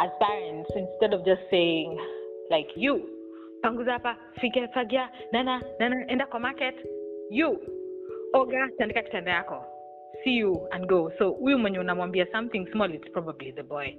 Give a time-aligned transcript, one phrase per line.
[0.00, 1.98] as parents, instead of just saying,
[2.50, 3.04] like, you,
[3.62, 6.74] panguza hapa, fike fagia, nana, nana, enda kwa market,
[7.30, 7.58] you,
[8.34, 9.64] oga, tandika kitanda yako,
[10.24, 11.10] see you and go.
[11.18, 13.96] So huyu mwenye unamwambia something small, it's probably the boy.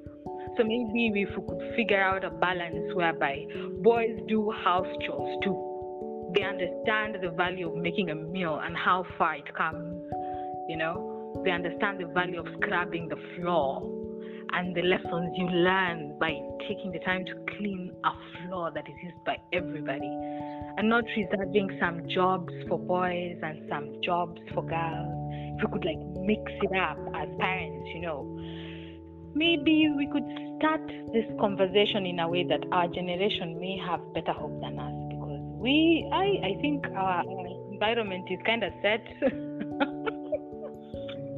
[0.58, 3.48] So maybe if we could figure out a balance whereby
[3.84, 5.68] boys do house chores too.
[6.34, 10.02] They understand the value of making a meal and how far it comes,
[10.68, 11.42] you know.
[11.44, 14.01] They understand the value of scrubbing the floor
[14.54, 16.32] and the lessons you learn by
[16.68, 18.12] taking the time to clean a
[18.48, 20.12] floor that is used by everybody
[20.78, 25.08] and not reserving some jobs for boys and some jobs for girls.
[25.58, 28.24] If we could like mix it up as parents, you know,
[29.36, 30.28] maybe we could
[30.60, 30.82] start
[31.14, 35.42] this conversation in a way that our generation may have better hope than us because
[35.60, 37.24] we I, I think our,
[37.72, 39.04] environment is kind of set.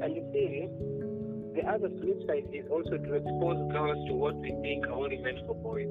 [0.04, 0.68] And you see,
[1.56, 5.18] the other flip side is also to expose girls to what we think are only
[5.18, 5.88] meant for boys.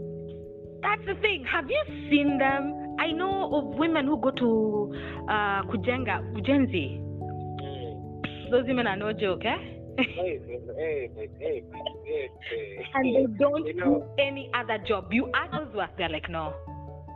[0.83, 1.45] That's the thing.
[1.51, 2.97] Have you seen them?
[2.99, 4.93] I know of women who go to
[5.29, 7.01] uh, Kujenga, Kujenzi.
[7.01, 8.51] Mm.
[8.51, 9.57] Those women are no joke, eh?
[9.99, 10.41] Hey,
[10.77, 11.63] hey, hey,
[12.95, 15.13] and they don't You do any other job.
[15.13, 16.55] You ask those work, they're like, no,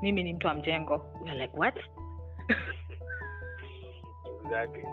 [0.02, 1.00] mimi ni mtu wa mjengo.
[1.24, 1.74] We're like, what?
[4.44, 4.84] exactly.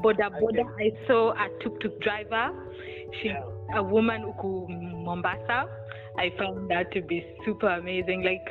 [0.00, 2.50] Boda boda, I saw a tuk tuk driver.
[3.20, 3.44] She's Yeah.
[3.80, 5.68] a woman who Mombasa.
[6.16, 8.22] I found that to be super amazing.
[8.22, 8.46] Like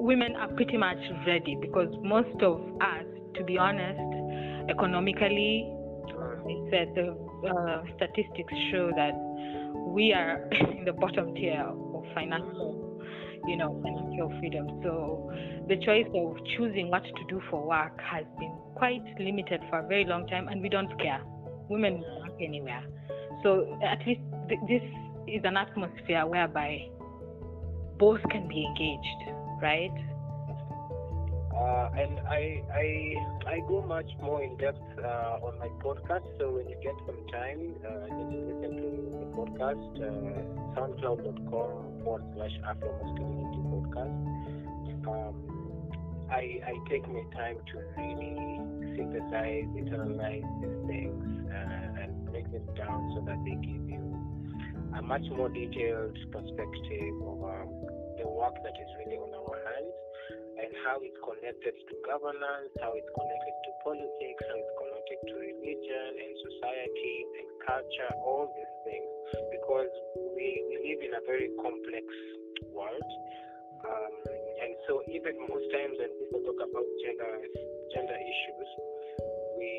[0.00, 4.00] women are pretty much ready because most of us, to be honest,
[4.70, 5.66] economically,
[6.70, 7.16] said the
[7.48, 9.12] uh, statistics show that
[9.88, 13.02] we are in the bottom tier of financial,
[13.46, 14.80] you know, financial freedom.
[14.82, 15.32] So
[15.68, 19.86] the choice of choosing what to do for work has been quite limited for a
[19.86, 21.22] very long time, and we don't care.
[21.68, 22.82] Women work anywhere.
[23.42, 24.82] So at least th- this
[25.28, 26.88] is an atmosphere whereby
[27.98, 29.30] both can be engaged,
[29.62, 30.09] right?
[31.60, 33.16] Uh, and I, I,
[33.46, 36.24] I go much more in depth uh, on my podcast.
[36.38, 38.88] So when you get some time, uh, just listen to
[39.20, 44.16] the podcast, uh, soundcloud.com forward slash Afro Masculinity Podcast.
[45.06, 45.34] Um,
[46.30, 52.64] I, I take my time to really synthesize, internalize these things, uh, and break them
[52.74, 54.16] down so that they give you
[54.96, 57.68] a much more detailed perspective of um,
[58.50, 59.94] work that is really on our hands
[60.58, 65.34] and how it's connected to governance, how it's connected to politics, how it's connected to
[65.38, 69.10] religion and society and culture, all these things,
[69.54, 69.92] because
[70.34, 72.06] we, we live in a very complex
[72.74, 73.10] world.
[73.86, 74.14] Um,
[74.66, 77.32] and so even most times when people talk about gender
[77.94, 78.68] gender issues,
[79.56, 79.72] we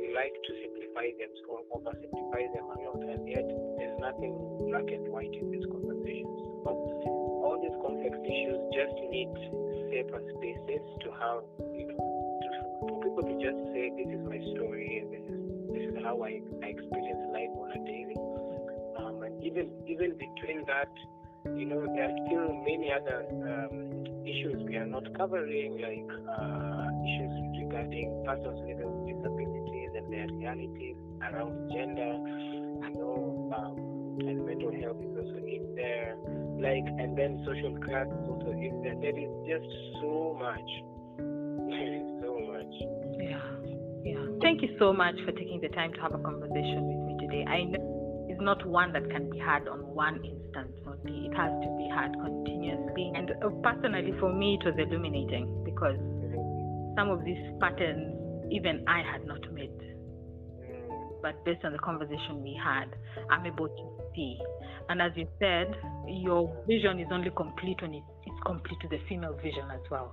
[0.00, 3.44] we like to simplify them or oversimplify them a lot, and yet
[3.76, 4.32] there's nothing
[4.72, 6.38] black and white in these conversations.
[6.64, 6.80] But
[7.54, 9.30] all these complex issues just need
[9.94, 12.02] safer spaces to have, you know,
[12.82, 16.18] for people to just say, this is my story and this is this is how
[16.22, 18.18] I, I experience life on a daily.
[18.98, 20.90] Um, and even even between that,
[21.54, 26.90] you know, there are still many other um, issues we are not covering, like uh,
[27.06, 33.94] issues regarding persons with disabilities and their realities around gender, you know, um,
[34.26, 35.43] and mental health is also
[36.64, 38.96] like and then social class also in there.
[38.96, 39.68] Is just
[40.00, 40.70] so much.
[41.64, 42.74] There is so much.
[43.18, 43.40] Yeah,
[44.04, 44.24] yeah.
[44.40, 47.44] Thank you so much for taking the time to have a conversation with me today.
[47.48, 51.26] I know it's not one that can be had on one instance only.
[51.26, 53.12] It has to be had continuously.
[53.14, 55.96] And uh, personally, for me, it was illuminating because
[56.96, 58.14] some of these patterns
[58.52, 59.72] even I had not met.
[61.24, 62.84] But based on the conversation we had,
[63.30, 64.36] I'm able to see.
[64.90, 65.74] And as you said,
[66.06, 70.12] your vision is only complete when it, it's complete to the female vision as well.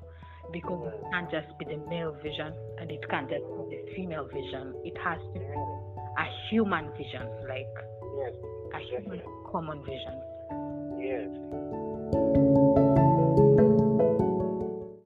[0.53, 4.23] Because it can't just be the male vision and it can't just be the female
[4.31, 4.73] vision.
[4.85, 7.68] It has to be a human vision, like
[8.15, 8.33] Yes,
[8.74, 9.21] a human
[9.51, 10.15] common vision.
[10.95, 11.81] yes.